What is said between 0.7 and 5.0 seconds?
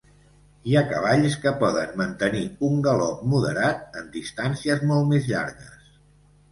ha cavalls que poden mantenir un galop moderat en distàncies